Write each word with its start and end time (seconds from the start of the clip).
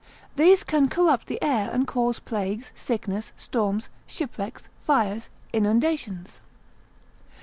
These 0.35 0.63
can 0.63 0.89
corrupt 0.89 1.27
the 1.27 1.37
air, 1.43 1.69
and 1.71 1.85
cause 1.85 2.17
plagues, 2.17 2.71
sickness, 2.73 3.33
storms, 3.37 3.87
shipwrecks, 4.07 4.67
fires, 4.81 5.29
inundations. 5.53 6.41